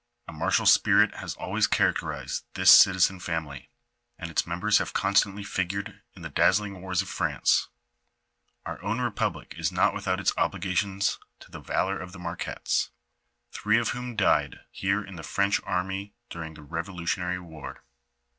[0.27, 3.69] A martial spirit has always characterized this citizen family,
[4.17, 6.79] and its members have constantly figured in the daz Vi i'l xlil LIFE OF FATHER
[6.81, 6.81] MABQUETTE.
[6.81, 7.67] M 11 zHng wars of France.
[8.65, 12.89] Our own republic is not without its obligations to the valor of the Marquettes,
[13.51, 17.83] three of whom died here in the French army during the Kevolutionary war.